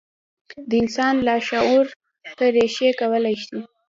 [0.69, 1.85] د انسان لاشعور
[2.37, 3.59] ته رېښې کولای شي.